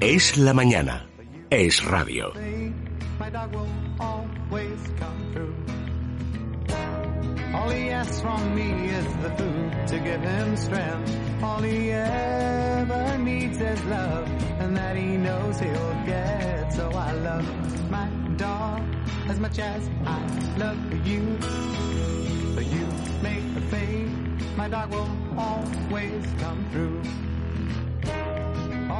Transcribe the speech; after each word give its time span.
Es 0.00 0.36
la 0.38 0.54
mañana. 0.54 1.06
Es 1.50 1.84
radio. 1.84 2.32
My 3.18 3.30
dog 3.30 3.54
will 3.54 3.68
always 4.00 4.80
come 4.98 5.32
through. 5.32 5.54
All 7.54 7.68
he 7.68 7.90
asks 7.90 8.20
from 8.22 8.54
me 8.54 8.88
is 8.88 9.06
the 9.22 9.30
food 9.36 9.86
to 9.88 9.98
give 9.98 10.20
him 10.20 10.56
strength. 10.56 11.12
All 11.42 11.60
he 11.60 11.92
ever 11.92 13.18
needs 13.18 13.60
is 13.60 13.84
love, 13.84 14.28
and 14.60 14.76
that 14.76 14.96
he 14.96 15.16
knows 15.18 15.60
he'll 15.60 15.94
get. 16.06 16.72
So 16.72 16.90
I 16.90 17.12
love 17.12 17.90
my 17.90 18.08
dog 18.36 18.82
as 19.28 19.38
much 19.38 19.58
as 19.58 19.88
I 20.06 20.20
love 20.56 21.06
you. 21.06 21.38
But 22.54 22.66
you 22.66 22.86
make 23.22 23.54
the 23.54 23.60
fade, 23.70 24.10
my 24.56 24.68
dog 24.68 24.90
will 24.90 25.10
always 25.36 26.24
come 26.40 26.64
through. 26.72 27.02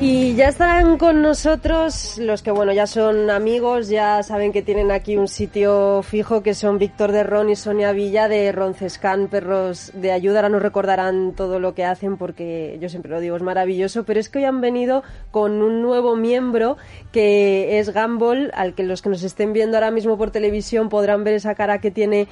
Y 0.00 0.34
ya 0.34 0.48
están 0.48 0.96
con 0.96 1.22
nosotros 1.22 2.18
los 2.18 2.42
que, 2.42 2.52
bueno, 2.52 2.72
ya 2.72 2.86
son 2.86 3.30
amigos, 3.30 3.88
ya 3.88 4.22
saben 4.22 4.52
que 4.52 4.62
tienen 4.62 4.92
aquí 4.92 5.16
un 5.16 5.26
sitio 5.26 6.02
fijo, 6.02 6.42
que 6.42 6.54
son 6.54 6.78
Víctor 6.78 7.10
de 7.10 7.24
Ron 7.24 7.50
y 7.50 7.56
Sonia 7.56 7.92
Villa 7.92 8.28
de 8.28 8.52
Roncescan, 8.52 9.26
Perros 9.26 9.90
de 9.94 10.12
Ayuda. 10.12 10.38
Ahora 10.38 10.48
nos 10.50 10.62
recordarán 10.62 11.32
todo 11.34 11.58
lo 11.58 11.74
que 11.74 11.84
hacen 11.84 12.16
porque 12.16 12.78
yo 12.80 12.88
siempre 12.88 13.10
lo 13.10 13.20
digo, 13.20 13.36
es 13.36 13.42
maravilloso. 13.42 14.04
Pero 14.04 14.20
es 14.20 14.28
que 14.28 14.38
hoy 14.38 14.44
han 14.44 14.60
venido 14.60 15.02
con 15.32 15.62
un 15.62 15.82
nuevo 15.82 16.14
miembro 16.14 16.76
que 17.10 17.80
es 17.80 17.92
Gumball, 17.92 18.52
al 18.54 18.74
que 18.74 18.84
los 18.84 19.02
que 19.02 19.10
nos 19.10 19.24
estén 19.24 19.52
viendo 19.52 19.76
ahora 19.76 19.90
mismo 19.90 20.16
por 20.16 20.30
televisión 20.30 20.88
podrán 20.88 21.24
ver 21.24 21.34
esa 21.34 21.56
cara 21.56 21.80
que 21.80 21.90
tiene 21.90 22.28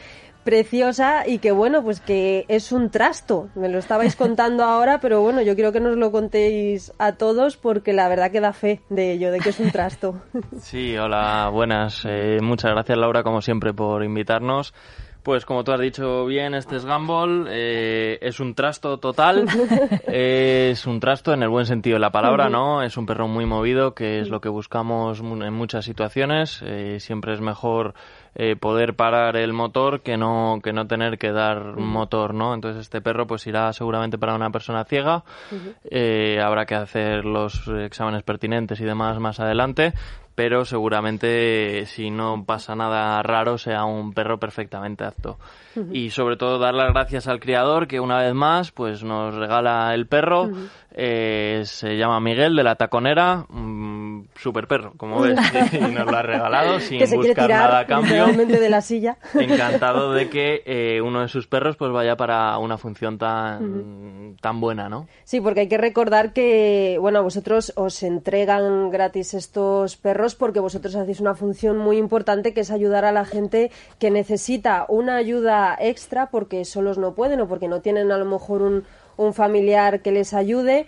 preciosa 0.47 1.25
y 1.27 1.41
que 1.41 1.50
bueno, 1.50 1.83
pues 1.83 2.00
que 2.00 2.47
es 2.48 2.72
un 2.72 2.89
trasto. 2.89 3.50
Me 3.56 3.69
lo 3.69 3.78
estabais 3.78 4.16
contando 4.25 4.64
ahora, 4.64 5.00
pero 5.00 5.20
bueno, 5.20 5.42
yo 5.42 5.55
quiero 5.56 5.72
que 5.72 5.80
nos 5.80 5.98
lo 5.98 6.12
contéis 6.12 6.92
a 6.98 7.16
todos 7.16 7.58
porque 7.58 7.92
la 7.92 8.08
verdad 8.08 8.30
que 8.30 8.41
da 8.41 8.55
fe 8.55 8.80
de 8.89 9.12
ello, 9.12 9.33
de 9.33 9.41
que 9.41 9.50
es 9.50 9.61
un 9.61 9.70
trasto. 9.70 10.22
Sí, 10.61 10.97
hola, 10.97 11.50
buenas. 11.52 12.05
Eh, 12.08 12.39
muchas 12.41 12.70
gracias 12.70 12.97
Laura, 12.97 13.22
como 13.22 13.42
siempre, 13.42 13.74
por 13.74 14.05
invitarnos. 14.05 14.72
Pues 15.27 15.44
como 15.44 15.64
tú 15.64 15.72
has 15.72 15.80
dicho 15.80 16.24
bien, 16.24 16.55
este 16.55 16.77
es 16.77 16.86
Gumball, 16.86 17.48
eh, 17.50 18.16
es 18.20 18.38
un 18.38 18.55
trasto 18.55 18.98
total, 18.98 19.48
es 20.06 20.86
un 20.86 21.00
trasto 21.00 21.33
en 21.33 21.42
el 21.42 21.48
buen 21.48 21.66
sentido 21.66 21.96
de 21.96 22.00
la 22.00 22.12
palabra, 22.12 22.48
¿no? 22.48 22.80
Es 22.80 22.96
un 22.96 23.06
perro 23.06 23.27
muy 23.27 23.44
movido, 23.44 23.92
que 23.92 24.20
es 24.20 24.28
lo 24.28 24.41
que 24.41 24.48
buscamos 24.48 25.18
en 25.18 25.52
muchas 25.52 25.84
situaciones. 25.84 26.62
Eh, 26.64 27.01
siempre 27.01 27.34
es 27.34 27.40
mejor 27.40 27.95
eh, 28.36 28.55
poder 28.55 28.95
parar 28.95 29.36
el 29.36 29.52
motor 29.52 30.02
que 30.02 30.17
no 30.17 30.61
que 30.62 30.74
no 30.74 30.86
tener 30.86 31.18
que 31.18 31.33
dar 31.33 31.74
motor, 31.77 32.33
¿no? 32.33 32.55
Entonces 32.55 32.83
este 32.83 33.01
perro 33.01 33.27
pues 33.27 33.46
irá 33.48 33.72
seguramente 33.72 34.18
para 34.18 34.36
una 34.36 34.51
persona 34.51 34.84
ciega. 34.84 35.24
Eh, 35.90 36.39
habrá 36.40 36.67
que 36.67 36.77
hacer 36.77 37.24
los 37.24 37.67
exámenes 37.67 38.22
pertinentes 38.22 38.78
y 38.78 38.84
demás 38.84 39.18
más 39.18 39.40
adelante, 39.40 39.92
pero 40.36 40.67
seguramente 40.67 41.86
si 41.86 42.11
no 42.11 42.45
pasa 42.45 42.77
nada 42.77 43.23
raro 43.23 43.57
sea 43.57 43.85
un 43.85 44.13
perro 44.13 44.39
perfectamente 44.39 45.02
apto. 45.02 45.39
Y 45.92 46.11
sobre 46.11 46.36
todo 46.36 46.58
dar 46.58 46.74
las 46.74 46.92
gracias 46.92 47.27
al 47.27 47.41
criador 47.41 47.86
que 47.86 48.01
una 48.01 48.19
vez 48.19 48.35
más 48.35 48.70
pues 48.70 49.02
nos 49.02 49.35
regala 49.35 49.92
el 49.95 50.07
perro. 50.07 50.51
Eh, 50.92 51.63
se 51.64 51.96
llama 51.96 52.20
Miguel 52.20 52.55
de 52.55 52.63
la 52.63 52.77
Taconera, 52.77 53.46
un 54.16 54.28
super 54.36 54.66
perro, 54.66 54.92
como 54.96 55.20
ves, 55.22 55.38
y 55.72 55.78
nos 55.78 56.06
lo 56.06 56.16
ha 56.16 56.22
regalado 56.22 56.80
sin 56.80 56.98
que 56.98 57.06
se 57.06 57.16
quiere 57.16 57.30
buscar 57.30 57.50
nada 57.50 57.78
a 57.80 57.86
cambio. 57.86 58.12
literalmente 58.12 58.60
de 58.60 58.68
la 58.70 58.80
silla. 58.80 59.18
Encantado 59.34 60.12
de 60.12 60.28
que 60.28 60.62
eh, 60.66 61.00
uno 61.00 61.20
de 61.20 61.28
sus 61.28 61.46
perros 61.46 61.77
pues 61.77 61.92
vaya 61.92 62.16
para 62.16 62.56
una 62.58 62.78
función 62.78 63.18
tan, 63.18 64.36
tan 64.40 64.60
buena, 64.60 64.88
¿no? 64.88 65.06
Sí, 65.24 65.40
porque 65.40 65.60
hay 65.60 65.68
que 65.68 65.78
recordar 65.78 66.32
que, 66.32 66.98
bueno, 67.00 67.18
a 67.18 67.22
vosotros 67.22 67.72
os 67.77 68.02
entregan 68.02 68.90
gratis 68.90 69.34
estos 69.34 69.96
perros 69.96 70.34
porque 70.34 70.60
vosotros 70.60 70.94
hacéis 70.94 71.20
una 71.20 71.34
función 71.34 71.78
muy 71.78 71.98
importante 71.98 72.54
que 72.54 72.60
es 72.60 72.70
ayudar 72.70 73.04
a 73.04 73.12
la 73.12 73.24
gente 73.24 73.70
que 73.98 74.10
necesita 74.10 74.86
una 74.88 75.16
ayuda 75.16 75.77
extra 75.80 76.30
porque 76.30 76.64
solos 76.64 76.98
no 76.98 77.14
pueden 77.14 77.40
o 77.40 77.48
porque 77.48 77.68
no 77.68 77.80
tienen 77.80 78.12
a 78.12 78.18
lo 78.18 78.24
mejor 78.24 78.62
un, 78.62 78.84
un 79.16 79.34
familiar 79.34 80.00
que 80.00 80.12
les 80.12 80.34
ayude. 80.34 80.86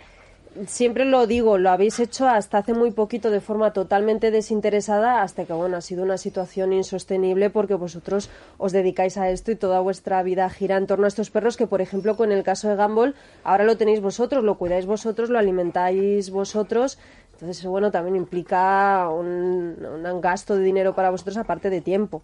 Siempre 0.65 1.05
lo 1.05 1.27
digo, 1.27 1.59
lo 1.59 1.69
habéis 1.69 1.99
hecho 1.99 2.27
hasta 2.27 2.57
hace 2.57 2.73
muy 2.73 2.89
poquito 2.89 3.29
de 3.29 3.39
forma 3.39 3.71
totalmente 3.71 4.31
desinteresada 4.31 5.21
hasta 5.21 5.45
que, 5.45 5.53
bueno, 5.53 5.77
ha 5.77 5.81
sido 5.81 6.03
una 6.03 6.17
situación 6.17 6.73
insostenible 6.73 7.51
porque 7.51 7.75
vosotros 7.75 8.31
os 8.57 8.71
dedicáis 8.71 9.17
a 9.17 9.29
esto 9.29 9.51
y 9.51 9.55
toda 9.55 9.79
vuestra 9.79 10.23
vida 10.23 10.49
gira 10.49 10.77
en 10.77 10.87
torno 10.87 11.05
a 11.05 11.07
estos 11.07 11.29
perros 11.29 11.55
que, 11.55 11.67
por 11.67 11.81
ejemplo, 11.81 12.17
con 12.17 12.31
el 12.31 12.41
caso 12.41 12.67
de 12.67 12.75
Gumball, 12.75 13.13
ahora 13.43 13.63
lo 13.63 13.77
tenéis 13.77 14.01
vosotros, 14.01 14.43
lo 14.43 14.57
cuidáis 14.57 14.87
vosotros, 14.87 15.29
lo 15.29 15.37
alimentáis 15.37 16.31
vosotros. 16.31 16.97
Entonces, 17.33 17.63
bueno, 17.67 17.91
también 17.91 18.15
implica 18.15 19.07
un, 19.07 19.77
un 19.85 20.21
gasto 20.21 20.55
de 20.55 20.63
dinero 20.63 20.95
para 20.95 21.11
vosotros 21.11 21.37
aparte 21.37 21.69
de 21.69 21.81
tiempo. 21.81 22.23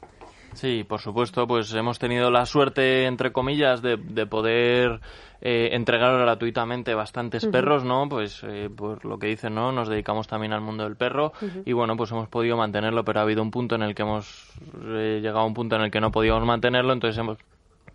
Sí, 0.55 0.85
por 0.85 1.01
supuesto, 1.01 1.45
pues 1.45 1.73
hemos 1.73 1.99
tenido 1.99 2.31
la 2.31 2.45
suerte, 2.45 3.05
entre 3.05 3.33
comillas, 3.33 3.81
de, 3.81 3.97
de 3.97 4.25
poder 4.25 5.01
eh, 5.41 5.69
entregar 5.73 6.17
gratuitamente 6.17 6.93
bastantes 6.95 7.45
perros, 7.45 7.83
¿no? 7.83 8.07
Pues 8.07 8.41
eh, 8.43 8.69
por 8.75 9.03
lo 9.03 9.19
que 9.19 9.27
dicen, 9.27 9.53
¿no? 9.53 9.73
Nos 9.73 9.89
dedicamos 9.89 10.27
también 10.27 10.53
al 10.53 10.61
mundo 10.61 10.85
del 10.85 10.95
perro 10.95 11.33
y 11.66 11.73
bueno, 11.73 11.97
pues 11.97 12.11
hemos 12.11 12.29
podido 12.29 12.55
mantenerlo, 12.55 13.03
pero 13.03 13.19
ha 13.19 13.23
habido 13.23 13.41
un 13.41 13.51
punto 13.51 13.75
en 13.75 13.83
el 13.83 13.93
que 13.93 14.03
hemos 14.03 14.49
eh, 14.81 15.19
llegado 15.21 15.39
a 15.39 15.45
un 15.45 15.53
punto 15.53 15.75
en 15.75 15.83
el 15.83 15.91
que 15.91 15.99
no 15.99 16.09
podíamos 16.09 16.45
mantenerlo, 16.45 16.93
entonces 16.93 17.17
hemos 17.19 17.37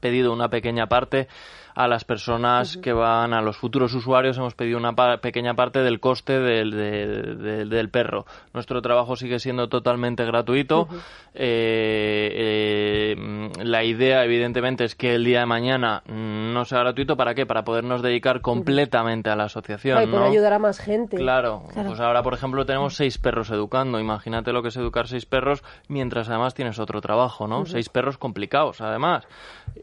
pedido 0.01 0.33
una 0.33 0.49
pequeña 0.49 0.87
parte 0.87 1.29
a 1.75 1.87
las 1.87 2.05
personas 2.05 2.77
que 2.79 2.93
van 2.93 3.33
a 3.33 3.41
los 3.41 3.57
futuros 3.57 3.95
usuarios 3.95 4.37
hemos 4.37 4.55
pedido 4.55 4.77
una 4.77 4.93
pa- 4.95 5.19
pequeña 5.19 5.55
parte 5.55 5.79
del 5.83 6.01
coste 6.01 6.41
del, 6.41 6.73
de- 6.73 7.07
de- 7.37 7.65
del 7.67 7.89
perro 7.91 8.27
nuestro 8.53 8.83
trabajo 8.83 9.15
sigue 9.15 9.39
siendo 9.39 9.69
totalmente 9.69 10.25
gratuito 10.25 10.89
Eh, 11.33 13.15
eh, 13.17 13.51
la 13.65 13.85
idea 13.85 14.25
evidentemente 14.25 14.85
es 14.85 14.97
que 14.97 15.15
el 15.15 15.25
día 15.25 15.41
de 15.41 15.47
mañana 15.47 16.03
no 16.09 16.65
sea 16.65 16.81
gratuito 16.81 17.17
para 17.17 17.35
qué 17.35 17.47
para 17.47 17.63
podernos 17.65 18.03
dedicar 18.03 18.41
completamente 18.41 19.31
a 19.31 19.37
la 19.37 19.45
asociación 19.45 19.97
poder 20.11 20.21
¿no? 20.21 20.25
ayudar 20.27 20.55
a 20.55 20.59
más 20.59 20.79
gente. 20.81 21.17
Claro, 21.17 21.63
Claro. 21.73 21.89
pues 21.91 22.01
ahora 22.01 22.23
por 22.25 22.35
ejemplo 22.35 22.67
tenemos 22.67 22.95
seis 22.97 23.19
perros 23.19 23.51
educando. 23.51 24.01
Imagínate 24.01 24.53
lo 24.53 24.63
que 24.63 24.69
es 24.69 24.77
educar 24.77 25.07
seis 25.07 25.25
perros 25.25 25.63
mientras 25.89 26.29
además 26.29 26.55
tienes 26.55 26.79
otro 26.79 27.01
trabajo, 27.01 27.47
¿no? 27.47 27.65
Seis 27.67 27.89
perros 27.89 28.19
complicados 28.19 28.81
además. 28.81 29.25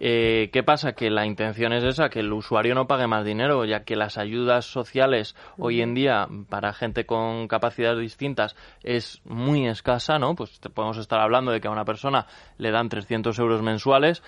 Eh, 0.10 0.52
¿Qué 0.54 0.64
pasa? 0.64 0.94
Que 0.94 1.10
la 1.10 1.26
intención 1.26 1.74
es 1.74 1.84
esa, 1.84 2.08
que 2.08 2.22
el 2.22 2.32
usuario 2.32 2.74
no 2.74 2.88
pague 2.88 3.08
más 3.08 3.26
dinero, 3.26 3.66
ya 3.66 3.84
que 3.84 3.98
las 3.98 4.18
ayudas 4.18 4.64
sociales 4.64 5.36
hoy 5.58 5.82
en 5.82 5.94
día 5.94 6.30
para 6.48 6.72
gente 6.72 7.06
con 7.06 7.50
capacidades 7.50 8.00
distintas 8.00 8.56
es 8.84 9.22
muy 9.26 9.68
escasa, 9.68 10.18
¿no? 10.18 10.34
Pues 10.34 10.62
te 10.62 10.70
podemos 10.70 10.98
estar 10.98 11.20
hablando 11.20 11.52
de 11.52 11.60
que 11.60 11.68
a 11.68 11.72
una 11.72 11.84
persona 11.84 12.26
le 12.58 12.72
dan 12.72 12.88
300 12.88 13.38
euros 13.38 13.62
mensuales, 13.62 14.24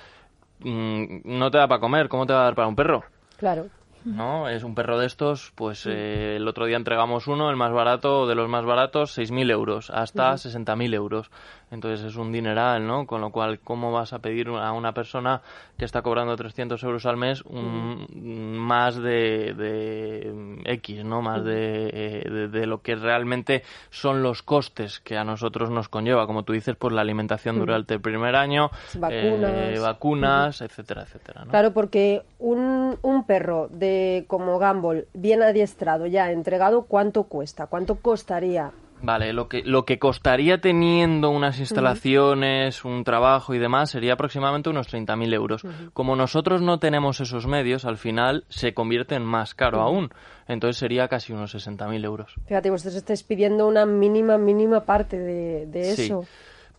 mm, 0.60 1.22
no 1.24 1.50
te 1.50 1.60
da 1.60 1.70
para 1.70 1.80
comer, 1.80 2.10
¿cómo 2.10 2.26
te 2.26 2.34
va 2.34 2.42
a 2.42 2.44
dar 2.44 2.56
para 2.56 2.68
un 2.68 2.76
perro? 2.76 3.06
Claro. 3.38 3.68
¿No? 4.06 4.48
Es 4.50 4.64
un 4.64 4.76
perro 4.76 4.98
de 5.00 5.06
estos, 5.06 5.52
pues 5.56 5.86
eh, 5.86 6.36
el 6.38 6.48
otro 6.48 6.66
día 6.66 6.78
entregamos 6.78 7.28
uno, 7.28 7.50
el 7.50 7.56
más 7.56 7.72
barato, 7.72 8.28
de 8.28 8.36
los 8.36 8.50
más 8.50 8.66
baratos, 8.66 9.18
6.000 9.18 9.52
euros, 9.52 9.90
hasta 9.90 10.34
60.000 10.34 10.94
euros. 10.94 11.30
Entonces 11.72 12.04
es 12.04 12.16
un 12.16 12.32
dineral, 12.32 12.88
¿no? 12.88 13.06
Con 13.06 13.22
lo 13.22 13.30
cual, 13.32 13.60
¿cómo 13.60 13.92
vas 13.92 14.12
a 14.14 14.20
pedir 14.20 14.48
a 14.50 14.72
una 14.72 14.94
persona 14.94 15.42
que 15.78 15.86
está 15.86 16.02
cobrando 16.02 16.36
300 16.36 16.82
euros 16.84 17.06
al 17.06 17.18
mes 17.18 17.44
un, 17.44 18.58
más 18.58 18.96
de, 18.96 19.54
de 19.54 20.64
X, 20.66 21.06
¿no? 21.06 21.22
Más 21.22 21.44
de, 21.44 21.90
eh, 21.94 22.30
de, 22.30 22.48
de 22.48 22.66
lo 22.66 22.82
que 22.82 22.96
realmente 22.96 23.62
son 23.92 24.24
los 24.24 24.42
costes 24.42 25.00
que 25.00 25.16
a 25.16 25.24
nosotros 25.24 25.70
nos 25.70 25.90
conlleva, 25.90 26.26
como 26.26 26.42
tú 26.44 26.54
dices, 26.54 26.76
pues 26.76 26.92
la 26.94 27.02
alimentación 27.02 27.60
durante 27.60 27.94
el 27.94 28.02
primer 28.02 28.36
año, 28.36 28.72
Vacunas. 28.96 29.52
eh, 29.54 29.80
vacunas, 29.80 30.62
etcétera, 30.62 31.04
etcétera, 31.04 31.46
¿no? 31.46 31.52
Claro, 31.52 31.72
porque 31.72 32.24
un, 32.40 32.79
un 33.02 33.26
perro 33.26 33.68
de 33.70 34.26
como 34.28 34.60
Gumball, 34.60 35.08
bien 35.14 35.42
adiestrado, 35.42 36.06
ya 36.06 36.32
entregado, 36.32 36.84
¿cuánto 36.84 37.24
cuesta? 37.24 37.68
¿Cuánto 37.68 37.96
costaría 37.96 38.72
Vale, 39.02 39.34
lo 39.34 39.48
que, 39.48 39.64
lo 39.64 39.86
que 39.86 39.98
costaría 39.98 40.60
teniendo 40.60 41.30
unas 41.30 41.60
instalaciones, 41.60 42.84
un 42.84 43.04
trabajo 43.04 43.54
y 43.54 43.60
demás 43.60 43.92
sería 43.92 44.14
aproximadamente 44.14 44.70
unos 44.70 44.92
30.000 44.94 45.34
euros. 45.34 45.64
Como 45.94 46.16
nosotros 46.16 46.62
no 46.62 46.80
tenemos 46.80 47.22
esos 47.22 47.48
medios, 47.48 47.86
al 47.86 47.98
final 47.98 48.46
se 48.50 48.74
convierte 48.74 49.16
en 49.16 49.24
más 49.24 49.56
caro 49.56 49.82
aún. 49.82 50.10
Entonces 50.48 50.78
sería 50.78 51.08
casi 51.08 51.34
unos 51.34 51.56
60.000 51.56 52.04
euros. 52.04 52.36
Fíjate, 52.46 52.70
vosotros 52.70 52.96
estáis 52.96 53.24
pidiendo 53.24 53.68
una 53.68 53.86
mínima, 53.86 54.38
mínima 54.38 54.82
parte 54.82 55.18
de, 55.18 55.66
de 55.68 55.96
Sí. 55.96 56.14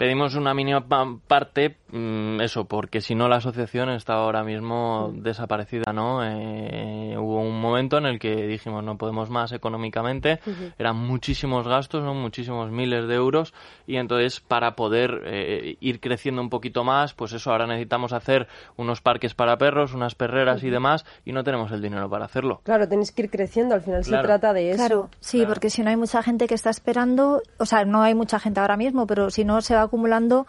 Pedimos 0.00 0.34
una 0.34 0.54
mínima 0.54 0.80
pa- 0.88 1.04
parte, 1.28 1.76
mm, 1.92 2.40
eso, 2.40 2.64
porque 2.64 3.02
si 3.02 3.14
no 3.14 3.28
la 3.28 3.36
asociación 3.36 3.90
está 3.90 4.14
ahora 4.14 4.42
mismo 4.42 5.12
desaparecida, 5.14 5.92
¿no? 5.92 6.24
Eh, 6.24 7.16
hubo 7.18 7.42
un 7.42 7.60
momento 7.60 7.98
en 7.98 8.06
el 8.06 8.18
que 8.18 8.34
dijimos 8.46 8.82
no 8.82 8.96
podemos 8.96 9.28
más 9.28 9.52
económicamente, 9.52 10.40
eran 10.78 10.96
muchísimos 10.96 11.68
gastos, 11.68 12.02
¿no? 12.02 12.14
muchísimos 12.14 12.70
miles 12.70 13.08
de 13.08 13.14
euros, 13.14 13.52
y 13.86 13.96
entonces 13.96 14.40
para 14.40 14.74
poder 14.74 15.20
eh, 15.26 15.76
ir 15.80 16.00
creciendo 16.00 16.40
un 16.40 16.48
poquito 16.48 16.82
más, 16.82 17.12
pues 17.12 17.34
eso, 17.34 17.50
ahora 17.52 17.66
necesitamos 17.66 18.14
hacer 18.14 18.48
unos 18.78 19.02
parques 19.02 19.34
para 19.34 19.58
perros, 19.58 19.92
unas 19.92 20.14
perreras 20.14 20.62
y 20.64 20.70
demás, 20.70 21.04
y 21.26 21.32
no 21.32 21.44
tenemos 21.44 21.72
el 21.72 21.82
dinero 21.82 22.08
para 22.08 22.24
hacerlo. 22.24 22.62
Claro, 22.64 22.88
tenéis 22.88 23.12
que 23.12 23.24
ir 23.24 23.30
creciendo, 23.30 23.74
al 23.74 23.82
final 23.82 24.00
Claro. 24.02 24.22
se 24.22 24.26
trata 24.26 24.54
de 24.54 24.70
eso. 24.70 24.78
Claro, 24.78 25.10
sí, 25.20 25.40
Claro. 25.40 25.52
porque 25.52 25.68
si 25.68 25.82
no 25.82 25.90
hay 25.90 25.96
mucha 25.96 26.22
gente 26.22 26.46
que 26.46 26.54
está 26.54 26.70
esperando, 26.70 27.42
o 27.58 27.66
sea, 27.66 27.84
no 27.84 28.00
hay 28.00 28.14
mucha 28.14 28.40
gente 28.40 28.60
ahora 28.60 28.78
mismo, 28.78 29.06
pero 29.06 29.28
si 29.28 29.44
no 29.44 29.60
se 29.60 29.74
va 29.74 29.89
acumulando, 29.90 30.46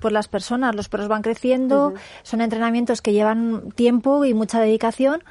pues 0.00 0.12
las 0.12 0.28
personas, 0.28 0.74
los 0.74 0.88
perros 0.88 1.08
van 1.08 1.22
creciendo, 1.22 1.94
son 2.22 2.40
entrenamientos 2.40 3.02
que 3.02 3.12
llevan 3.12 3.72
tiempo 3.72 4.24
y 4.24 4.34
mucha 4.34 4.60
dedicación, 4.60 5.22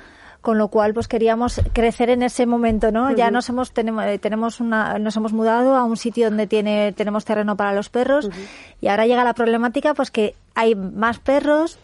con 0.41 0.57
lo 0.57 0.67
cual 0.67 0.93
pues 0.93 1.07
queríamos 1.07 1.61
crecer 1.71 2.09
en 2.09 2.21
ese 2.21 2.45
momento, 2.45 2.91
¿no? 2.91 3.11
Ya 3.11 3.31
nos 3.31 3.47
hemos 3.47 3.71
tenemos, 3.71 4.03
eh, 4.05 4.19
tenemos 4.19 4.59
una 4.59 4.99
nos 4.99 5.15
hemos 5.15 5.31
mudado 5.31 5.75
a 5.75 5.85
un 5.85 5.95
sitio 5.95 6.29
donde 6.29 6.47
tiene 6.47 6.91
tenemos 6.91 7.23
terreno 7.23 7.55
para 7.55 7.73
los 7.73 7.87
perros 7.89 8.29
y 8.81 8.87
ahora 8.87 9.07
llega 9.07 9.23
la 9.23 9.33
problemática 9.33 9.93
pues 9.93 10.11
que 10.11 10.35
hay 10.53 10.75
más 10.75 11.19
perros 11.19 11.79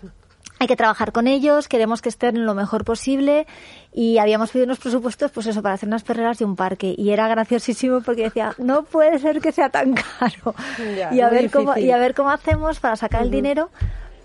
hay 0.59 0.67
que 0.67 0.75
trabajar 0.75 1.13
con 1.13 1.27
ellos, 1.27 1.69
queremos 1.69 2.01
que 2.01 2.09
estén 2.09 2.45
lo 2.45 2.53
mejor 2.53 2.83
posible 2.83 3.47
y 3.93 4.17
habíamos 4.17 4.51
pedido 4.51 4.65
unos 4.65 4.79
presupuestos, 4.79 5.31
pues 5.31 5.47
eso, 5.47 5.61
para 5.61 5.75
hacer 5.75 5.87
unas 5.87 6.03
perreras 6.03 6.41
y 6.41 6.43
un 6.43 6.57
parque. 6.57 6.93
Y 6.97 7.11
era 7.11 7.27
graciosísimo 7.29 8.01
porque 8.01 8.23
decía, 8.23 8.53
no 8.57 8.83
puede 8.83 9.17
ser 9.19 9.39
que 9.39 9.53
sea 9.53 9.69
tan 9.69 9.93
caro. 10.19 10.53
Ya, 10.97 11.13
y, 11.13 11.21
a 11.21 11.29
ver 11.29 11.49
cómo, 11.49 11.77
y 11.77 11.91
a 11.91 11.97
ver 11.97 12.13
cómo 12.13 12.29
hacemos 12.29 12.79
para 12.79 12.97
sacar 12.97 13.23
el 13.23 13.31
dinero 13.31 13.71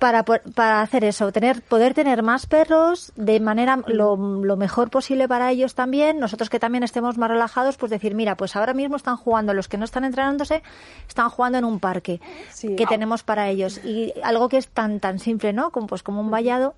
para, 0.04 0.22
para 0.22 0.82
hacer 0.82 1.02
eso, 1.02 1.32
tener, 1.32 1.62
poder 1.62 1.94
tener 1.94 2.22
más 2.22 2.44
perros 2.44 3.10
de 3.16 3.40
manera 3.40 3.78
lo, 3.86 4.16
lo 4.18 4.56
mejor 4.58 4.90
posible 4.90 5.26
para 5.26 5.50
ellos 5.50 5.74
también. 5.74 6.20
Nosotros 6.20 6.50
que 6.50 6.60
también 6.60 6.84
estemos 6.84 7.16
más 7.16 7.30
relajados, 7.30 7.78
pues 7.78 7.88
decir, 7.88 8.14
mira, 8.14 8.36
pues 8.36 8.54
ahora 8.54 8.74
mismo 8.74 8.96
están 8.96 9.16
jugando, 9.16 9.54
los 9.54 9.66
que 9.66 9.78
no 9.78 9.86
están 9.86 10.04
entrenándose, 10.04 10.62
están 11.08 11.30
jugando 11.30 11.56
en 11.56 11.64
un 11.64 11.80
parque 11.80 12.20
Sí. 12.50 12.76
que 12.76 12.84
tenemos 12.84 13.22
para 13.22 13.48
ellos. 13.48 13.82
Y 13.82 14.12
algo 14.22 14.50
que 14.50 14.58
es 14.58 14.68
tan, 14.68 15.00
tan 15.00 15.18
simple, 15.18 15.54
¿no? 15.54 15.70
Como, 15.70 15.86
pues 15.86 16.02
como 16.02 16.20
un 16.20 16.30
vallado, 16.30 16.74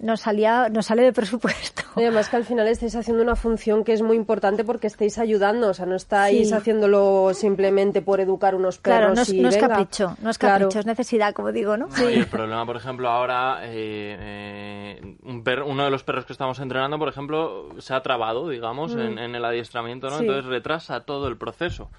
nos 0.00 0.20
salía, 0.20 0.68
nos 0.68 0.86
sale 0.86 1.02
de 1.02 1.12
presupuesto. 1.12 1.82
Y 1.96 2.00
además 2.02 2.28
que 2.28 2.34
al 2.36 2.44
final 2.44 2.66
estáis 2.66 2.96
haciendo 2.96 3.22
una 3.22 3.36
función 3.36 3.84
que 3.84 3.92
es 3.92 4.02
muy 4.02 4.16
importante 4.16 4.64
porque 4.64 4.88
estáis 4.88 5.16
ayudando, 5.18 5.68
o 5.68 5.74
sea, 5.74 5.86
no 5.86 5.94
estáis 5.94 6.48
Sí. 6.48 6.54
haciéndolo 6.54 7.30
simplemente 7.34 8.02
por 8.02 8.18
educar 8.20 8.56
unos 8.56 8.78
perros 8.78 8.98
Claro, 8.98 9.14
no 9.14 9.22
es, 9.22 9.28
y 9.28 9.40
no 9.40 9.48
es 9.48 9.54
venga. 9.54 9.68
capricho, 9.68 10.16
no 10.20 10.30
es 10.30 10.38
Claro. 10.38 10.64
capricho, 10.64 10.80
es 10.80 10.86
necesidad, 10.86 11.32
como 11.34 11.52
digo, 11.52 11.76
¿no? 11.76 11.86
No, 11.86 12.10
y 12.10 12.14
el 12.14 12.26
problema, 12.26 12.66
por 12.66 12.76
ejemplo, 12.76 13.08
ahora, 13.08 13.60
eh, 13.62 14.16
eh, 14.18 15.16
un 15.22 15.44
perro- 15.44 15.66
uno 15.68 15.84
de 15.84 15.90
los 15.90 16.02
perros 16.02 16.24
que 16.24 16.32
estamos 16.32 16.58
entrenando, 16.58 16.98
por 16.98 17.08
ejemplo, 17.08 17.68
se 17.78 17.94
ha 17.94 18.02
trabado, 18.02 18.48
digamos, 18.48 18.92
en, 18.96 19.18
en 19.18 19.34
el 19.36 19.44
adiestramiento, 19.44 20.08
¿no? 20.10 20.16
Sí. 20.18 20.22
Entonces 20.24 20.46
retrasa 20.46 21.00
todo 21.04 21.28
el 21.28 21.36
proceso. 21.36 21.90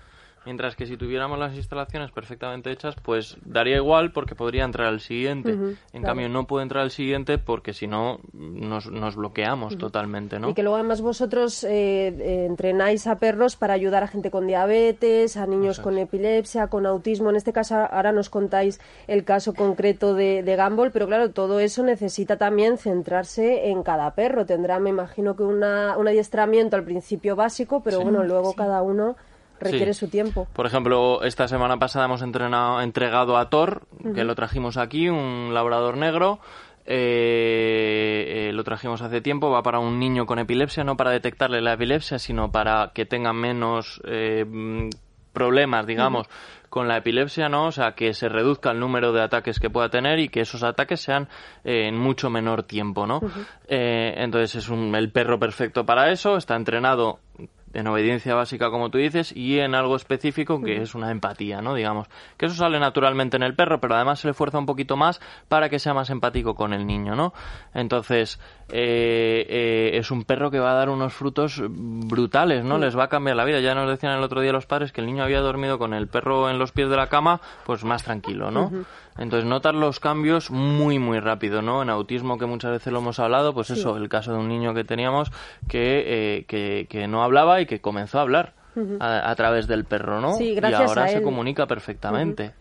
Mientras 0.46 0.76
que 0.76 0.86
si 0.86 0.96
tuviéramos 0.98 1.40
las 1.40 1.56
instalaciones 1.56 2.12
perfectamente 2.12 2.72
hechas, 2.72 2.96
pues 3.02 3.38
daría 3.44 3.78
igual 3.78 4.12
porque 4.12 4.36
podría 4.36 4.64
entrar 4.64 4.88
al 4.88 5.00
siguiente. 5.00 5.52
en 5.52 5.78
claro. 5.92 6.06
cambio, 6.06 6.30
no 6.30 6.46
puede 6.46 6.64
entrar 6.64 6.84
al 6.84 6.92
siguiente 6.92 7.38
porque 7.38 7.74
si 7.74 7.88
no, 7.88 8.20
nos, 8.34 8.92
nos 8.92 9.16
bloqueamos 9.16 9.78
totalmente, 9.78 10.40
¿no? 10.40 10.50
Y 10.50 10.54
que 10.54 10.62
luego 10.64 10.76
además 10.76 11.02
vosotros 11.02 11.64
eh, 11.64 12.08
eh, 12.08 12.46
entrenáis 12.46 13.08
a 13.08 13.18
perros 13.18 13.56
para 13.56 13.74
ayudar 13.74 14.04
a 14.04 14.08
gente 14.08 14.30
con 14.32 14.46
diabetes, 14.48 15.38
a 15.38 15.48
niños 15.48 15.80
con 15.80 15.98
epilepsia, 15.98 16.68
con 16.68 16.86
autismo. 16.86 17.30
En 17.30 17.36
este 17.36 17.52
caso 17.54 17.76
ahora 17.76 18.12
nos 18.12 18.30
contáis 18.30 18.80
el 19.08 19.24
caso 19.24 19.54
concreto 19.54 20.14
de, 20.14 20.44
de 20.44 20.56
Gumball, 20.56 20.92
pero 20.92 21.08
claro, 21.08 21.32
todo 21.32 21.60
eso 21.60 21.84
necesita 21.84 22.38
también 22.38 22.78
centrarse 22.78 23.70
en 23.70 23.84
cada 23.84 24.12
perro. 24.16 24.46
Tendrá, 24.46 24.80
me 24.80 24.92
imagino 24.92 25.36
que 25.36 25.44
una, 25.44 25.98
un 25.98 26.08
adiestramiento 26.08 26.76
al 26.76 26.84
principio 26.84 27.36
básico, 27.36 27.82
pero 27.84 27.98
Sí. 27.98 28.04
bueno, 28.04 28.24
luego 28.24 28.54
cada 28.54 28.82
uno 28.82 29.16
requiere 29.60 29.94
Sí. 29.94 30.00
su 30.02 30.07
tiempo. 30.10 30.48
Por 30.54 30.66
ejemplo, 30.66 31.24
esta 31.24 31.48
semana 31.48 31.78
pasada 31.78 32.06
hemos 32.06 32.22
entrenado, 32.22 32.81
entregado 32.81 33.38
a 33.38 33.50
Thor, 33.50 33.88
que 34.13 34.24
lo 34.24 34.36
trajimos 34.36 34.78
aquí, 34.78 35.10
un 35.10 35.52
labrador 35.54 35.98
negro. 35.98 36.40
eh, 36.88 38.50
eh, 38.50 38.54
lo 38.54 38.63
trajimos 38.63 39.02
hace 39.02 39.19
tiempo, 39.22 39.50
va 39.50 39.63
para 39.63 39.80
un 39.80 39.98
niño 40.00 40.25
con 40.28 40.38
epilepsia, 40.38 40.84
no 40.84 40.96
para 40.96 41.10
detectarle 41.12 41.60
la 41.62 41.74
epilepsia, 41.74 42.19
sino 42.19 42.52
para 42.52 42.92
que 42.94 43.06
tenga 43.07 43.34
menos 43.34 44.02
eh, 44.06 44.46
problemas, 45.34 45.86
digamos, 45.88 46.28
con 46.69 46.88
la 46.88 46.98
epilepsia, 46.98 47.50
¿no? 47.50 47.68
O 47.68 47.72
sea, 47.72 47.94
que 47.94 48.13
se 48.13 48.30
reduzca 48.30 48.72
el 48.72 48.80
número 48.80 49.12
de 49.13 49.22
ataques 49.24 49.60
que 49.60 49.69
pueda 49.69 49.90
tener 49.90 50.19
y 50.19 50.30
que 50.30 50.42
esos 50.42 50.63
ataques 50.63 51.01
sean 51.01 51.28
eh, 51.63 51.88
en 51.88 51.98
mucho 51.98 52.30
menor 52.30 52.63
tiempo, 52.63 53.06
¿no? 53.08 53.19
Eh, 53.68 54.13
entonces 54.18 54.56
es 54.56 54.69
un, 54.69 54.94
el 54.96 55.12
perro 55.12 55.40
perfecto 55.40 55.86
para 55.86 56.12
eso, 56.12 56.38
está 56.38 56.56
entrenado 56.56 57.19
en 57.75 57.88
obediencia 57.88 58.33
básica, 58.33 58.69
como 58.69 58.89
tú 58.89 58.98
dices, 58.98 59.36
y 59.36 59.60
en 59.60 59.75
algo 59.75 59.95
específico 59.95 60.62
que 60.62 60.81
es 60.81 60.95
una 60.95 61.12
empatía, 61.12 61.62
¿no? 61.62 61.75
Digamos, 61.75 62.07
que 62.38 62.45
eso 62.48 62.56
sale 62.56 62.80
naturalmente 62.80 63.38
en 63.38 63.44
el 63.44 63.56
perro, 63.56 63.80
pero 63.80 63.95
además 63.95 64.19
se 64.19 64.27
le 64.27 64.33
fuerza 64.33 64.57
un 64.57 64.66
poquito 64.66 64.95
más 64.95 65.19
para 65.50 65.69
que 65.69 65.80
sea 65.80 65.94
más 65.94 66.10
empático 66.10 66.56
con 66.56 66.74
el 66.74 66.88
niño, 66.88 67.16
¿no? 67.16 67.33
Entonces, 67.74 68.39
eh, 68.72 69.46
eh, 69.48 69.98
es 69.98 70.10
un 70.10 70.24
perro 70.24 70.50
que 70.50 70.60
va 70.60 70.72
a 70.72 70.76
dar 70.76 70.90
unos 70.90 71.14
frutos 71.14 71.62
brutales, 71.68 72.64
¿no? 72.64 72.78
Les 72.78 72.98
va 72.98 73.04
a 73.04 73.10
cambiar 73.10 73.36
la 73.36 73.46
vida. 73.46 73.60
Ya 73.60 73.76
nos 73.76 73.88
decían 73.88 74.14
el 74.18 74.24
otro 74.24 74.42
día 74.42 74.52
los 74.52 74.66
padres 74.66 74.92
que 74.92 75.02
el 75.02 75.08
niño 75.08 75.24
había 75.24 75.40
dormido 75.40 75.78
con 75.78 75.94
el 75.94 76.08
perro 76.08 76.50
en 76.50 76.58
los 76.58 76.72
pies 76.72 76.90
de 76.90 76.96
la 76.96 77.08
cama, 77.08 77.42
pues 77.66 77.84
más 77.84 78.04
tranquilo, 78.04 78.50
¿no? 78.50 78.72
Entonces, 79.18 79.48
notar 79.48 79.76
los 79.76 80.00
cambios 80.00 80.52
muy, 80.52 81.00
muy 81.00 81.20
rápido, 81.20 81.62
¿no? 81.62 81.82
En 81.82 81.90
autismo, 81.90 82.38
que 82.38 82.46
muchas 82.46 82.72
veces 82.72 82.92
lo 82.92 83.00
hemos 83.00 83.20
hablado, 83.20 83.54
pues 83.54 83.70
eso, 83.70 83.98
el 83.98 84.10
caso 84.10 84.34
de 84.34 84.40
un 84.40 84.50
niño 84.50 84.74
que 84.74 84.84
teníamos 84.84 85.32
que, 85.68 86.38
eh, 86.38 86.46
que, 86.46 86.88
que 86.89 87.08
no 87.08 87.24
hablaba 87.24 87.62
y 87.62 87.66
que 87.66 87.80
comenzó 87.80 88.20
a 88.20 88.22
hablar 88.24 88.54
a, 89.00 89.30
a 89.30 89.36
través 89.36 89.68
del 89.68 89.86
perro, 89.86 90.20
¿no? 90.20 90.34
Sí, 90.34 90.50
y 90.50 90.56
gracias 90.56 90.89
ahora 90.89 91.06
a 91.06 91.10
se 91.10 91.22
comunica 91.22 91.66
perfectamente. 91.66 92.54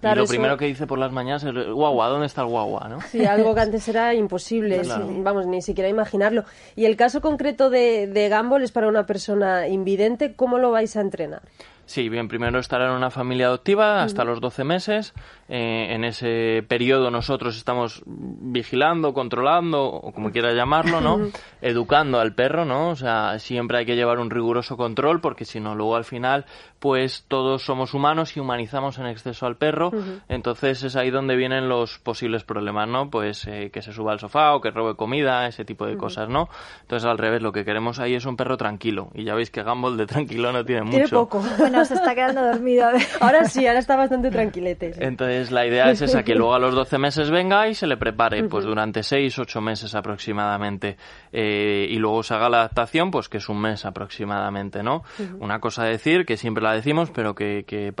Claro, 0.00 0.16
y 0.16 0.18
lo 0.18 0.24
eso- 0.24 0.30
primero 0.32 0.56
que 0.56 0.64
dice 0.66 0.86
por 0.86 0.98
las 0.98 1.12
mañanas 1.12 1.44
es, 1.44 1.52
guagua, 1.70 2.08
¿dónde 2.08 2.26
está 2.26 2.42
el 2.42 2.48
guagua, 2.48 2.88
no? 2.88 3.00
Sí, 3.02 3.24
algo 3.26 3.54
que 3.54 3.60
antes 3.60 3.86
era 3.88 4.14
imposible, 4.14 4.80
Claro. 4.82 5.06
vamos, 5.18 5.46
ni 5.46 5.60
siquiera 5.62 5.88
imaginarlo. 5.90 6.44
Y 6.76 6.86
el 6.86 6.96
caso 6.96 7.20
concreto 7.20 7.68
de, 7.68 8.06
de 8.06 8.30
Gumball 8.30 8.62
es 8.62 8.72
para 8.72 8.88
una 8.88 9.04
persona 9.06 9.68
invidente, 9.68 10.34
¿cómo 10.34 10.58
lo 10.58 10.70
vais 10.70 10.96
a 10.96 11.00
entrenar? 11.02 11.42
Sí, 11.84 12.10
bien, 12.10 12.28
primero 12.28 12.58
estará 12.58 12.84
en 12.90 12.92
una 12.92 13.10
familia 13.10 13.46
adoptiva 13.46 14.02
hasta 14.02 14.22
los 14.22 14.42
12 14.42 14.62
meses. 14.62 15.14
Eh, 15.48 15.86
en 15.94 16.04
ese 16.04 16.62
periodo 16.68 17.10
nosotros 17.10 17.56
estamos 17.56 18.02
vigilando, 18.04 19.14
controlando, 19.14 19.84
o 19.86 20.12
como 20.12 20.30
quiera 20.30 20.52
llamarlo, 20.52 21.00
¿no? 21.00 21.18
Educando 21.62 22.20
al 22.20 22.34
perro, 22.34 22.66
¿no? 22.66 22.90
O 22.90 22.96
sea, 22.96 23.38
siempre 23.38 23.78
hay 23.78 23.86
que 23.86 23.96
llevar 23.96 24.18
un 24.18 24.28
riguroso 24.28 24.76
control 24.76 25.22
porque 25.22 25.46
si 25.46 25.60
no, 25.60 25.74
luego 25.74 25.96
al 25.96 26.04
final, 26.04 26.44
pues 26.78 27.24
todos 27.26 27.62
somos 27.62 27.92
humanos 27.92 28.36
y 28.36 28.40
humanizamos 28.40 28.98
en 28.98 29.06
exceso 29.06 29.46
al 29.46 29.56
perro. 29.56 29.90
Entonces 30.28 30.82
es 30.84 30.96
ahí 30.96 31.10
donde 31.10 31.36
vienen 31.36 31.68
los 31.68 31.98
posibles 31.98 32.44
problemas, 32.44 32.88
¿no? 32.88 33.10
Pues 33.10 33.46
eh, 33.46 33.70
que 33.72 33.82
se 33.82 33.92
suba 33.92 34.12
al 34.12 34.20
sofá 34.20 34.54
o 34.54 34.60
que 34.60 34.70
robe 34.70 34.94
comida, 34.94 35.46
ese 35.46 35.64
tipo 35.64 35.86
de 35.86 35.96
cosas, 35.96 36.28
¿no? 36.28 36.48
Entonces 36.82 37.08
al 37.08 37.18
revés, 37.18 37.42
lo 37.42 37.52
que 37.52 37.64
queremos 37.64 37.98
ahí 37.98 38.14
es 38.14 38.26
un 38.26 38.36
perro 38.36 38.56
tranquilo. 38.56 39.10
Y 39.14 39.24
ya 39.24 39.34
veis 39.34 39.50
que 39.50 39.62
Gumball 39.62 39.96
de 39.96 40.06
tranquilo 40.06 40.52
no 40.52 40.64
tiene 40.64 40.82
mucho. 40.82 40.96
Tiene 40.96 41.08
poco. 41.08 41.42
Bueno, 41.58 41.84
se 41.84 41.94
está 41.94 42.14
quedando 42.14 42.42
dormido. 42.42 42.86
A 42.86 42.92
ver. 42.92 43.02
Ahora 43.20 43.44
sí, 43.44 43.66
ahora 43.66 43.80
está 43.80 43.96
bastante 43.96 44.30
tranquilete. 44.30 44.94
sí. 44.94 45.00
Entonces 45.02 45.50
la 45.50 45.66
idea 45.66 45.90
es 45.90 46.00
esa, 46.02 46.22
que 46.22 46.34
luego 46.34 46.54
a 46.54 46.58
los 46.58 46.74
12 46.74 46.98
meses 46.98 47.30
venga 47.30 47.68
y 47.68 47.74
se 47.74 47.86
le 47.86 47.96
prepare, 47.96 48.44
pues 48.44 48.64
durante 48.64 49.02
6, 49.02 49.38
8 49.38 49.60
meses 49.60 49.94
aproximadamente. 49.94 50.96
Eh, 51.32 51.86
y 51.90 51.96
luego 51.96 52.22
se 52.22 52.34
haga 52.34 52.48
la 52.48 52.58
adaptación, 52.58 53.10
pues 53.10 53.28
que 53.28 53.38
es 53.38 53.48
un 53.48 53.60
mes 53.60 53.84
aproximadamente, 53.84 54.82
¿no? 54.82 55.02
Una 55.40 55.58
cosa 55.58 55.82
a 55.82 55.86
decir, 55.86 56.24
que 56.24 56.36
siempre 56.36 56.62
la 56.62 56.67
decimos, 56.74 57.10
pero 57.10 57.34
que, 57.34 57.64
que 57.66 57.92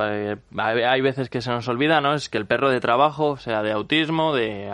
hay 0.56 1.00
veces 1.00 1.28
que 1.30 1.40
se 1.40 1.50
nos 1.50 1.68
olvida, 1.68 2.00
¿no? 2.00 2.14
Es 2.14 2.28
que 2.28 2.38
el 2.38 2.46
perro 2.46 2.70
de 2.70 2.80
trabajo, 2.80 3.36
sea 3.36 3.62
de 3.62 3.72
autismo, 3.72 4.34
de, 4.34 4.70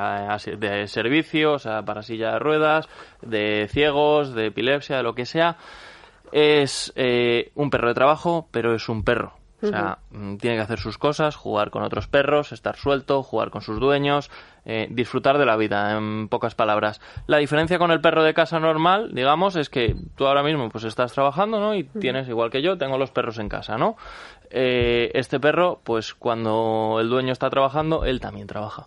de 0.59 0.89
servicio, 0.89 1.53
o 1.55 1.59
sea, 1.59 1.83
para 1.83 2.03
silla 2.03 2.33
de 2.33 2.39
ruedas, 2.39 2.89
de 3.23 3.69
ciegos, 3.71 4.35
de 4.35 4.47
epilepsia, 4.47 4.97
de 4.97 5.03
lo 5.03 5.15
que 5.15 5.27
sea, 5.27 5.57
es 6.33 6.93
eh, 6.97 7.53
un 7.55 7.71
perro 7.71 7.89
de 7.89 7.95
trabajo, 7.95 8.49
pero 8.51 8.75
es 8.75 8.89
un 8.89 9.05
perro. 9.05 9.44
O 9.65 9.69
sea, 9.69 9.99
mm, 10.11 10.37
tiene 10.37 10.57
que 10.57 10.63
hacer 10.63 10.79
sus 10.79 10.99
cosas, 10.99 11.37
jugar 11.37 11.71
con 11.71 11.83
otros 11.83 12.07
perros, 12.07 12.53
estar 12.53 12.77
suelto, 12.77 13.23
jugar 13.23 13.51
con 13.51 13.63
sus 13.63 13.81
dueños, 13.81 14.31
eh, 14.65 14.87
disfrutar 14.91 15.39
de 15.39 15.47
la 15.47 15.57
vida, 15.57 15.97
en 15.97 16.29
pocas 16.29 16.55
palabras. 16.55 17.01
La 17.27 17.39
diferencia 17.39 17.79
con 17.79 17.91
el 17.91 18.01
perro 18.01 18.23
de 18.23 18.35
casa 18.35 18.61
normal, 18.61 19.15
digamos, 19.15 19.57
es 19.57 19.69
que 19.69 19.97
tú 20.17 20.27
ahora 20.27 20.43
mismo 20.43 20.69
pues 20.69 20.85
estás 20.85 21.13
trabajando, 21.13 21.61
¿no? 21.61 21.75
Y 21.75 21.85
tienes, 21.85 22.29
igual 22.29 22.51
que 22.51 22.63
yo, 22.63 22.79
tengo 22.79 22.99
los 22.99 23.11
perros 23.11 23.39
en 23.39 23.49
casa, 23.49 23.77
¿no? 23.77 23.97
Eh, 24.51 25.11
este 25.15 25.41
perro, 25.41 25.81
pues 25.83 26.15
cuando 26.15 26.99
el 27.01 27.09
dueño 27.09 27.33
está 27.33 27.51
trabajando, 27.51 28.05
él 28.05 28.21
también 28.21 28.47
trabaja. 28.47 28.85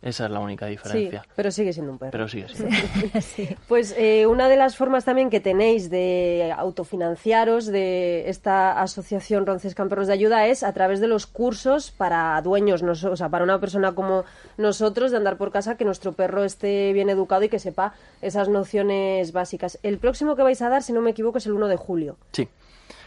Esa 0.00 0.26
es 0.26 0.30
la 0.30 0.38
única 0.38 0.66
diferencia. 0.66 1.22
Sí, 1.22 1.28
pero 1.34 1.50
sigue 1.50 1.72
siendo 1.72 1.90
un 1.90 1.98
perro. 1.98 2.12
Pero 2.12 2.28
sigue 2.28 2.48
siendo. 2.48 2.76
Pues 3.68 3.94
eh, 3.98 4.26
una 4.26 4.48
de 4.48 4.56
las 4.56 4.76
formas 4.76 5.04
también 5.04 5.28
que 5.28 5.40
tenéis 5.40 5.90
de 5.90 6.54
autofinanciaros 6.56 7.66
de 7.66 8.28
esta 8.28 8.80
asociación 8.80 9.44
Ronces 9.44 9.74
Camperos 9.74 10.06
de 10.06 10.12
Ayuda 10.12 10.46
es 10.46 10.62
a 10.62 10.72
través 10.72 11.00
de 11.00 11.08
los 11.08 11.26
cursos 11.26 11.90
para 11.90 12.40
dueños, 12.42 12.82
no 12.82 12.92
o 12.92 13.16
sea, 13.16 13.28
para 13.28 13.42
una 13.42 13.58
persona 13.58 13.92
como 13.94 14.24
nosotros, 14.56 15.10
de 15.10 15.16
andar 15.16 15.36
por 15.36 15.50
casa, 15.50 15.76
que 15.76 15.84
nuestro 15.84 16.12
perro 16.12 16.44
esté 16.44 16.92
bien 16.92 17.10
educado 17.10 17.42
y 17.42 17.48
que 17.48 17.58
sepa 17.58 17.92
esas 18.22 18.48
nociones 18.48 19.32
básicas. 19.32 19.80
El 19.82 19.98
próximo 19.98 20.36
que 20.36 20.42
vais 20.42 20.62
a 20.62 20.68
dar, 20.68 20.82
si 20.82 20.92
no 20.92 21.00
me 21.00 21.10
equivoco, 21.10 21.38
es 21.38 21.46
el 21.46 21.52
1 21.52 21.66
de 21.66 21.76
julio. 21.76 22.16
Sí, 22.32 22.48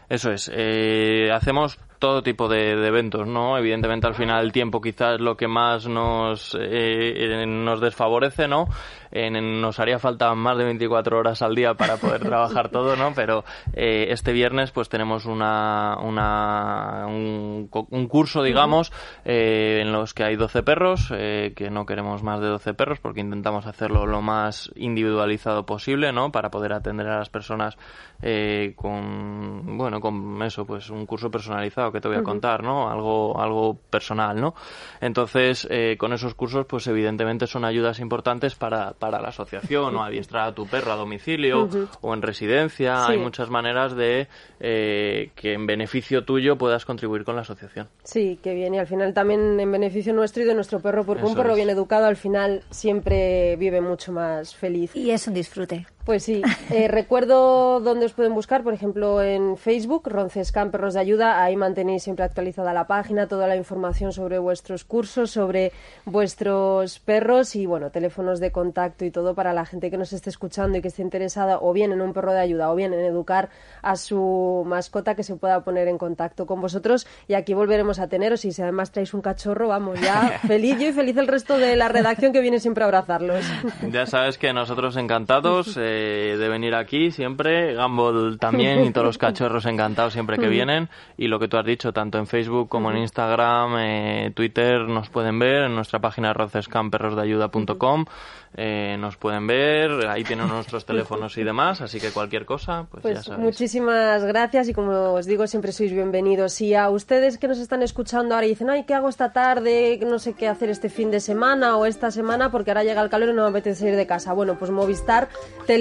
eso 0.10 0.32
es. 0.32 0.52
Eh, 0.54 1.32
hacemos 1.34 1.80
todo 2.02 2.24
tipo 2.24 2.50
de, 2.50 2.72
eventos, 2.88 3.28
¿no? 3.28 3.58
Evidentemente 3.60 4.08
al 4.08 4.16
final 4.16 4.44
el 4.44 4.52
tiempo 4.52 4.82
quizás 4.82 5.22
lo 5.22 5.38
que 5.38 5.48
más 5.48 5.88
nos, 5.88 6.58
eh, 6.60 7.46
nos 7.48 7.80
desfavorece, 7.80 8.48
¿no? 8.48 8.66
En- 9.12 9.62
nos 9.62 9.80
haría 9.80 10.00
falta 10.00 10.34
más 10.34 10.58
de 10.58 10.64
24 10.64 11.20
horas 11.20 11.42
al 11.44 11.54
día 11.54 11.76
para 11.76 11.98
poder 11.98 12.22
trabajar 12.22 12.70
todo, 12.70 12.96
¿no? 12.96 13.14
Pero 13.14 13.44
eh, 13.74 14.08
este 14.10 14.32
viernes 14.34 14.72
pues 14.72 14.90
tenemos 14.90 15.26
una, 15.26 15.98
una, 16.02 17.06
un, 17.08 17.70
un 17.90 18.08
curso, 18.08 18.42
digamos, 18.42 18.92
eh, 19.24 19.80
en 19.84 19.92
los 19.92 20.14
que 20.16 20.24
hay 20.24 20.38
12 20.38 20.64
perros, 20.64 21.14
eh, 21.16 21.54
que 21.56 21.70
no 21.70 21.86
queremos 21.86 22.24
más 22.24 22.40
de 22.42 22.48
12 22.48 22.74
perros 22.74 23.00
porque 23.00 23.20
intentamos 23.22 23.68
hacerlo 23.68 24.08
lo 24.08 24.22
más 24.24 24.72
individualizado 24.76 25.68
posible, 25.68 26.12
¿no? 26.12 26.32
Para 26.32 26.50
poder 26.50 26.74
atender 26.74 27.08
a 27.08 27.20
las 27.20 27.30
personas 27.30 27.78
eh, 28.24 28.74
con, 28.76 29.78
bueno, 29.78 30.00
con 30.02 30.42
eso, 30.42 30.66
pues 30.66 30.90
un 30.90 31.06
curso 31.06 31.30
personalizado 31.30 31.91
que 31.92 32.02
te 32.02 32.08
voy 32.08 32.18
a 32.18 32.24
contar, 32.24 32.64
¿no? 32.64 32.90
Algo, 32.90 33.40
algo 33.42 33.78
personal, 33.90 34.40
¿no? 34.40 34.54
Entonces, 35.00 35.68
eh, 35.70 35.96
con 35.98 36.14
esos 36.14 36.36
cursos, 36.36 36.66
pues 36.66 36.88
evidentemente 36.88 37.48
son 37.48 37.66
ayudas 37.66 38.00
importantes 38.00 38.56
para, 38.56 38.94
para 38.94 39.22
la 39.22 39.30
asociación, 39.30 39.96
o 39.96 40.04
adiestrar 40.04 40.50
a 40.50 40.54
tu 40.54 40.68
perro 40.68 40.92
a 40.92 40.96
domicilio 40.96 41.70
o 42.02 42.14
en 42.14 42.22
residencia. 42.22 43.06
Sí. 43.06 43.14
Hay 43.14 43.18
muchas 43.18 43.50
maneras 43.50 43.96
de 43.96 44.28
eh, 44.60 45.32
que 45.36 45.54
en 45.54 45.66
beneficio 45.66 46.24
tuyo 46.24 46.58
puedas 46.58 46.86
contribuir 46.86 47.24
con 47.24 47.36
la 47.36 47.42
asociación. 47.42 47.88
Sí, 48.04 48.40
que 48.42 48.54
viene 48.54 48.80
al 48.80 48.88
final 48.88 49.14
también 49.14 49.60
en 49.60 49.72
beneficio 49.72 50.14
nuestro 50.14 50.44
y 50.44 50.46
de 50.46 50.54
nuestro 50.54 50.80
perro, 50.80 51.04
porque 51.06 51.24
un 51.24 51.30
Eso 51.32 51.38
perro 51.38 51.52
es. 51.52 51.56
bien 51.58 51.70
educado 51.70 52.06
al 52.06 52.16
final 52.16 52.64
siempre 52.70 53.56
vive 53.58 53.82
mucho 53.82 54.12
más 54.12 54.56
feliz. 54.56 54.96
Y 54.96 55.12
es 55.12 55.28
un 55.28 55.34
disfrute. 55.34 55.86
Pues 56.06 56.24
sí, 56.24 56.42
eh, 56.72 56.88
recuerdo 56.88 57.80
dónde 57.80 58.08
os 58.08 58.14
pueden 58.14 58.34
buscar, 58.34 58.64
por 58.64 58.74
ejemplo, 58.74 59.22
en 59.22 59.56
Facebook, 59.56 60.08
Roncescan 60.08 60.72
Perros 60.72 60.96
de 60.96 61.00
Ayuda, 61.00 61.44
ahí 61.44 61.56
mantenéis 61.56 62.04
siempre 62.04 62.26
actualizada 62.26 62.74
la 62.74 62.88
página, 62.88 63.28
toda 63.28 63.48
la 63.48 63.56
información 63.56 64.12
sobre 64.12 64.40
vuestros 64.40 64.84
cursos, 64.84 65.30
sobre 65.30 65.72
vuestros 66.06 66.98
perros 66.98 67.56
y, 67.56 67.68
bueno, 67.68 67.92
teléfonos 67.92 68.40
de 68.40 68.52
contacto 68.52 69.06
y 69.06 69.12
todo 69.12 69.36
para 69.36 69.54
la 69.54 69.64
gente 69.64 69.92
que 69.92 69.98
nos 69.98 70.12
esté 70.12 70.32
escuchando 70.32 70.80
y 70.80 70.82
que 70.82 70.88
esté 70.88 71.04
interesada 71.04 71.60
o 71.62 71.72
bien 71.72 71.92
en 71.92 72.02
un 72.02 72.14
perro 72.14 72.34
de 72.34 72.40
ayuda 72.40 72.72
o 72.72 72.76
bien 72.76 72.94
en 72.94 73.02
educar 73.02 73.50
a 73.84 73.96
su 73.96 74.64
mascota 74.66 75.14
que 75.14 75.24
se 75.24 75.36
pueda 75.36 75.64
poner 75.64 75.88
en 75.88 76.00
contacto 76.00 76.48
con 76.48 76.62
vosotros 76.62 77.06
y 77.28 77.36
aquí 77.36 77.54
volveremos 77.54 78.00
a 78.00 78.08
teneros 78.08 78.44
y 78.46 78.52
si 78.52 78.62
además 78.64 78.92
traéis 78.92 79.14
un 79.14 79.22
cachorro, 79.22 79.68
vamos, 79.68 80.02
ya 80.02 80.40
feliz 80.48 80.80
yo 80.80 80.88
y 80.88 80.94
feliz 80.94 81.16
el 81.18 81.28
resto 81.28 81.60
de 81.60 81.76
la 81.76 81.90
redacción 81.90 82.34
que 82.34 82.42
viene 82.42 82.60
siempre 82.60 82.84
a 82.84 82.88
abrazarlos. 82.88 83.46
Ya 83.92 84.08
sabes 84.08 84.40
que 84.40 84.52
nosotros 84.52 84.98
encantados 84.98 85.78
eh, 85.78 85.91
de 85.92 86.50
venir 86.50 86.76
aquí 86.76 87.12
siempre, 87.12 87.76
Gumball 87.76 88.38
también 88.40 88.84
y 88.86 88.92
todos 88.92 89.06
los 89.08 89.18
cachorros 89.20 89.66
encantados 89.66 90.14
siempre 90.14 90.38
que 90.38 90.48
vienen. 90.48 90.90
Y 91.18 91.28
lo 91.28 91.40
que 91.40 91.48
tú 91.48 91.58
has 91.58 91.66
dicho, 91.66 91.94
tanto 91.94 92.18
en 92.18 92.28
Facebook 92.28 92.70
como 92.70 92.92
en 92.92 92.98
Instagram, 92.98 93.76
eh, 93.80 94.32
Twitter, 94.36 94.82
nos 94.82 95.10
pueden 95.10 95.40
ver 95.40 95.64
en 95.64 95.76
nuestra 95.76 96.00
página 96.00 96.34
rocescamperrosdeayuda.com. 96.34 98.06
Eh, 98.54 98.98
nos 99.00 99.16
pueden 99.16 99.48
ver, 99.48 100.08
ahí 100.10 100.26
tienen 100.26 100.50
nuestros 100.50 100.86
teléfonos 100.86 101.38
y 101.38 101.44
demás, 101.44 101.80
así 101.80 102.02
que 102.02 102.10
cualquier 102.12 102.46
cosa, 102.46 102.86
pues, 102.92 103.02
ya 103.02 103.12
Pues 103.14 103.24
sabéis. 103.24 103.46
muchísimas 103.46 104.26
gracias 104.26 104.68
y 104.68 104.74
como 104.74 105.14
os 105.14 105.26
digo, 105.26 105.48
siempre 105.48 105.72
sois 105.72 105.94
bienvenidos. 105.94 106.60
Y 106.60 106.76
a 106.76 106.90
ustedes 106.90 107.38
que 107.38 107.48
nos 107.48 107.60
están 107.60 107.82
escuchando 107.82 108.36
ahora 108.36 108.48
y 108.48 108.50
dicen, 108.50 108.70
ay, 108.70 108.84
¿qué 108.84 108.94
hago 108.94 109.08
esta 109.08 109.32
tarde? 109.32 110.00
No 110.06 110.20
sé 110.20 110.34
qué 110.34 110.50
hacer 110.50 110.70
este 110.70 110.90
fin 110.90 111.12
de 111.12 111.22
semana 111.22 111.78
o 111.78 111.86
esta 111.86 112.12
semana 112.12 112.52
porque 112.52 112.72
ahora 112.72 112.84
llega 112.84 113.02
el 113.02 113.10
calor 113.10 113.30
y 113.30 113.34
no 113.34 113.44
me 113.44 113.50
apetece 113.52 113.88
ir 113.88 113.96
de 113.96 114.06
casa. 114.06 114.34
Bueno, 114.34 114.56
pues 114.60 114.70
Movistar 114.70 115.30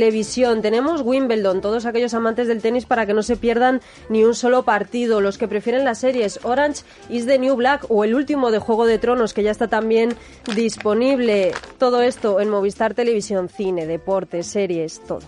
Televisión. 0.00 0.62
Tenemos 0.62 1.02
Wimbledon, 1.02 1.61
todos 1.61 1.85
aquellos 1.85 2.14
amantes 2.14 2.49
del 2.49 2.62
tenis 2.62 2.87
para 2.87 3.04
que 3.04 3.12
no 3.12 3.23
se 3.23 3.37
pierdan 3.37 3.83
ni 4.09 4.25
un 4.25 4.35
solo 4.35 4.62
partido. 4.62 5.21
Los 5.21 5.37
que 5.37 5.47
prefieren 5.47 5.85
las 5.85 5.99
series 5.99 6.40
Orange 6.42 6.85
is 7.11 7.26
the 7.26 7.38
New 7.38 7.54
Black 7.54 7.85
o 7.90 8.02
el 8.02 8.14
último 8.14 8.50
de 8.50 8.61
Juego 8.61 8.87
de 8.87 8.99
Tronos 8.99 9.35
que 9.35 9.42
ya 9.42 9.50
está 9.50 9.69
también 9.69 10.14
disponible. 10.57 11.52
Todo 11.76 12.00
esto 12.00 12.40
en 12.40 12.49
Movistar 12.49 12.95
Televisión, 12.95 13.50
cine, 13.50 13.87
deportes, 13.87 14.47
series, 14.47 15.04
todo. 15.07 15.21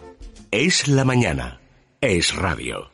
Es 0.51 0.89
la 0.89 1.05
mañana. 1.05 1.61
Es 2.01 2.35
radio. 2.35 2.91